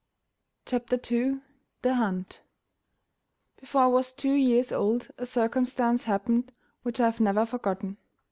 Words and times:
CHAPTER 0.65 0.99
II 1.11 1.41
THE 1.83 1.93
HUNT 1.93 2.41
Before 3.59 3.83
I 3.83 3.85
was 3.85 4.11
two 4.11 4.33
years 4.33 4.71
old 4.71 5.09
a 5.19 5.27
circumstance 5.27 6.05
happened 6.05 6.51
which 6.81 6.99
I 6.99 7.05
have 7.05 7.19
never 7.19 7.45
forgotten. 7.45 7.97